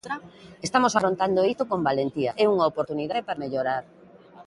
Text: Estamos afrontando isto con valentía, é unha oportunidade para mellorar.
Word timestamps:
Estamos 0.67 0.93
afrontando 0.95 1.47
isto 1.53 1.63
con 1.71 1.79
valentía, 1.89 2.31
é 2.43 2.45
unha 2.53 2.69
oportunidade 2.71 3.25
para 3.27 3.41
mellorar. 3.43 3.83